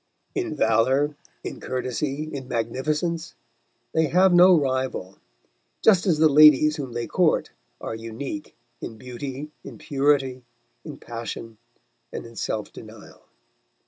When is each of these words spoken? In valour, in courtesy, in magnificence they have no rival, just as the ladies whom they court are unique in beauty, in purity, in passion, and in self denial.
In 0.33 0.55
valour, 0.55 1.15
in 1.43 1.59
courtesy, 1.59 2.23
in 2.23 2.47
magnificence 2.47 3.35
they 3.93 4.07
have 4.07 4.33
no 4.33 4.59
rival, 4.59 5.19
just 5.83 6.07
as 6.07 6.17
the 6.17 6.27
ladies 6.27 6.77
whom 6.77 6.93
they 6.93 7.05
court 7.05 7.51
are 7.79 7.93
unique 7.93 8.55
in 8.81 8.97
beauty, 8.97 9.51
in 9.63 9.77
purity, 9.77 10.41
in 10.83 10.97
passion, 10.97 11.59
and 12.11 12.25
in 12.25 12.35
self 12.35 12.73
denial. 12.73 13.21